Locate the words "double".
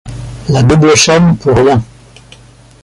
0.63-0.95